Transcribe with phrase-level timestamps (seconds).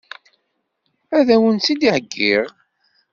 [1.17, 2.47] Ad wen-tt-id-heggiɣ?